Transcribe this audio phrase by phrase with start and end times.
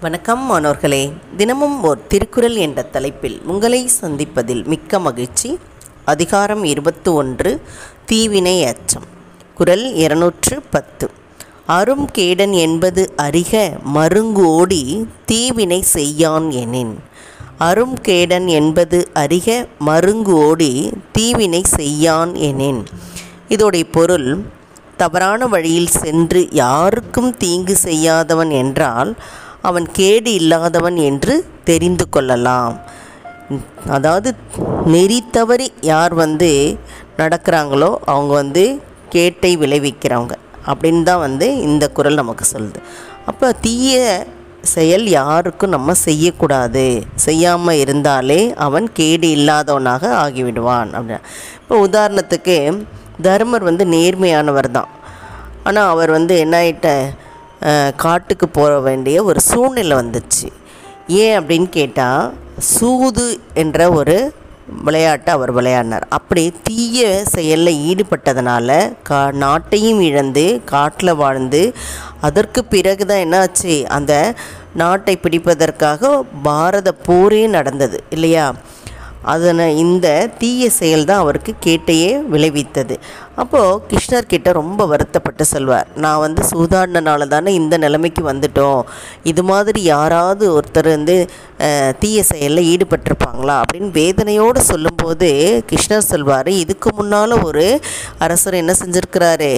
[0.00, 1.12] வணக்கம் மாணவர்களே.
[1.36, 5.58] தினமும் ஓர் திருக்குறள் என்ற தலைப்பில் உங்களை சந்திப்பதில் மிக்க மகிழ்ச்சி.
[6.04, 7.60] அதிகாரம் இருபத்து ஒன்று
[8.06, 9.02] தீவினை அச்சம்.
[9.54, 11.10] குரல் இருநூற்று பத்து.
[11.66, 16.98] அரும் கேடன் என்பது அறிக மருங்கு ஓடி தீவினை செய்யான் எனின்.
[17.58, 22.84] அரும் கேடன் என்பது அறிக மருங்கு ஓடி தீவினை செய்யான் எனின்.
[23.48, 24.44] இதோடைய பொருள்
[24.96, 29.16] தவறான வழியில் சென்று யாருக்கும் தீங்கு செய்யாதவன் என்றால்
[29.68, 31.34] அவன் கேடு இல்லாதவன் என்று
[31.68, 32.74] தெரிந்து கொள்ளலாம்.
[33.96, 34.30] அதாவது
[34.92, 36.50] நெறி தவறி யார் வந்து
[37.20, 38.64] நடக்கிறாங்களோ அவங்க வந்து
[39.14, 40.34] கேட்டை விளைவிக்கிறவங்க.
[40.70, 42.80] அப்படின்னு தான் வந்து இந்த குறள் நமக்கு சொல்லுது.
[43.30, 43.98] அப்போ தீய
[44.74, 46.86] செயல் யாருக்கும் நம்ம செய்யக்கூடாது.
[47.26, 51.22] செய்யாமல் இருந்தாலே அவன் கேடு இல்லாதவனாக ஆகிவிடுவான் அப்படின்னா.
[51.60, 52.56] இப்போ உதாரணத்துக்கு
[53.26, 54.90] தர்மர் வந்து நேர்மையானவர் தான்.
[55.68, 56.90] ஆனால் அவர் வந்து என்ன ஆகிட்ட
[58.04, 60.48] காட்டுக்கு போக வேண்டிய ஒரு சூழ்நிலை வந்துச்சு.
[61.22, 62.32] ஏன் அப்படின்னு கேட்டால்
[62.74, 63.26] சூது
[63.62, 64.16] என்ற ஒரு
[64.86, 66.06] விளையாட்டை அவர் விளையாடினார்.
[66.16, 68.70] அப்படி தீய செயலில் ஈடுபட்டதுனால
[69.08, 71.62] கா நாட்டையும் இழந்து காட்டில் வாழ்ந்து
[72.20, 73.74] அதற்கு பிறகு தான் என்னாச்சு?
[73.96, 74.12] அந்த
[74.82, 76.10] நாட்டை பிடிப்பதற்காக
[76.42, 78.46] பாரத போரே நடந்தது இல்லையா?
[79.34, 80.06] அதனை இந்த
[80.38, 82.94] தீய செயல் தான் அவருக்கு கேட்டையே விளைவித்தது.
[83.42, 88.82] அப்போது கிருஷ்ணர் கிட்ட ரொம்ப வருத்தப்பட்டு சொல்வார் நான் வந்து சூதாடினால தானே இந்த நிலைமைக்கு வந்துட்டோம்.
[89.30, 91.16] இது மாதிரி யாராவது ஒருத்தர் வந்து
[92.02, 93.56] தீய செயலில் ஈடுபட்டிருப்பாங்களா?
[93.62, 95.28] அப்படின்னு வேதனையோடு சொல்லும்போது
[95.70, 97.66] கிருஷ்ணர் சொல்வார் இதுக்கு முன்னால் ஒரு
[98.26, 99.52] அரசர் என்ன செஞ்சுருக்கிறாரு?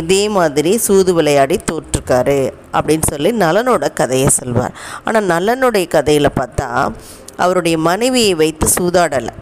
[0.00, 2.40] இதே மாதிரி சூது விளையாடி தோற்றுருக்காரு.
[2.78, 4.74] அப்படின்னு சொல்லி நலனோட கதையை சொல்வார்.
[5.04, 6.70] ஆனால் நலனுடைய கதையில் பார்த்தா
[7.36, 9.34] அவருடைய மனைவியை வைத்து சூதாடலை.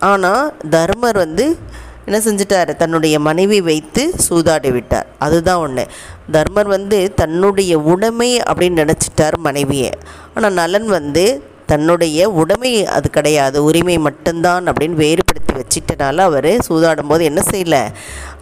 [0.00, 1.58] ஆனால் தர்மர் வந்து
[2.06, 2.76] என்ன செஞ்சிட்டார்?
[2.76, 5.06] தன்னுடைய மனைவி வைத்து சூதாடி விட்டார்.
[5.18, 5.86] அதுதான் ஒன்று
[6.32, 9.92] தர்மர் வந்து தன்னுடைய உடைமை அப்படின்னு நினச்சிட்டார் மனைவியை.
[10.34, 11.24] ஆனால் நலன் வந்து
[11.66, 13.64] தன்னுடைய உடைமை அது கிடையாது.
[13.64, 17.82] உரிமை மட்டும்தான் அப்படின்னு வேறுபடுத்தி வச்சிட்டனால அவர் சூதாடும் போது என்ன செய்யலை?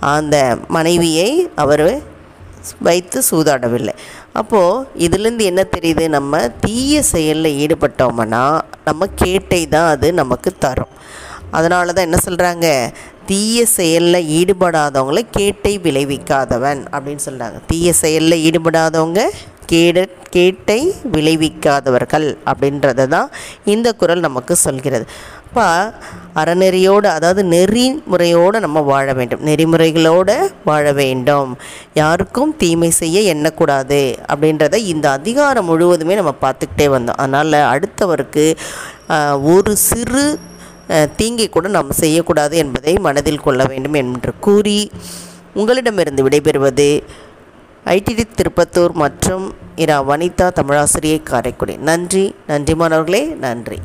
[0.01, 2.11] அந்த மனைவியை அவர்
[2.79, 3.95] வைத்து சூதாடவில்லை.
[4.35, 6.05] அப்போது இதுலேருந்து என்ன தெரியுது?
[6.09, 8.45] நம்ம தீய செயலில் ஈடுபட்டோம்னா
[8.85, 10.93] நம்ம கேட்டை தான் அது நமக்கு தரும்.
[11.51, 12.67] அதனால தான் என்ன சொல்கிறாங்க
[13.27, 19.23] தீய செயலில் ஈடுபடாதவங்களை கேட்டை விளைவிக்காதவன் அப்படின்னு சொல்கிறாங்க தீய செயலில் ஈடுபடாதவங்க
[19.71, 19.99] கேட
[20.35, 20.81] கேட்டை
[21.15, 23.29] விளைவிக்காதவர்கள் அப்படின்றத தான்
[23.73, 25.05] இந்த குரல் நமக்கு சொல்கிறது.
[25.47, 25.65] அப்போ
[26.41, 29.43] அறநெறியோடு அதாவது நெறிமுறையோடு நம்ம வாழ வேண்டும்.
[29.49, 30.37] நெறிமுறைகளோடு
[30.69, 31.51] வாழ வேண்டும்.
[32.01, 37.21] யாருக்கும் தீமை செய்ய எண்ணக்கூடாது அப்படின்றத இந்த அதிகாரம் முழுவதுமே நம்ம பார்த்துக்கிட்டே வந்தோம்.
[37.25, 38.47] அதனால் அடுத்தவருக்கு
[39.57, 40.25] ஒரு சிறு
[41.19, 44.79] தீங்கை கூட நாம் செய்யக்கூடாது என்பதை மனதில் கொள்ள வேண்டும் என்று கூறி
[45.61, 46.89] உங்களிடமிருந்து விடைபெறுவது
[47.87, 51.77] ஐடிடி திருப்பத்தூர் மற்றும் இரா வனிதா தமிழாசிரியை காரைக்குடி.
[51.77, 53.79] நன்றி நன்றி மாணவர்களே நன்றி.